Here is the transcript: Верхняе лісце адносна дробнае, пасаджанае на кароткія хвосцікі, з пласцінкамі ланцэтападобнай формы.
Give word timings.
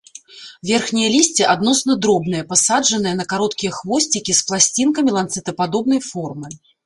Верхняе 0.69 1.09
лісце 1.15 1.43
адносна 1.53 1.93
дробнае, 2.05 2.39
пасаджанае 2.53 3.13
на 3.21 3.25
кароткія 3.35 3.71
хвосцікі, 3.79 4.31
з 4.41 4.49
пласцінкамі 4.49 5.15
ланцэтападобнай 5.19 6.01
формы. 6.09 6.49